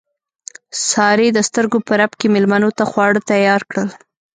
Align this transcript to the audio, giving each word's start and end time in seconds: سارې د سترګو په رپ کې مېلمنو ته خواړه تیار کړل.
سارې 0.89 1.27
د 1.33 1.39
سترګو 1.49 1.77
په 1.87 1.93
رپ 1.99 2.11
کې 2.19 2.27
مېلمنو 2.33 2.69
ته 2.77 2.83
خواړه 2.91 3.19
تیار 3.31 3.61
کړل. 3.69 3.89